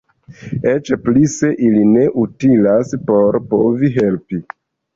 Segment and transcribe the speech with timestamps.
[0.71, 4.45] Eĉ pli se ili ne utilas por povi helpi.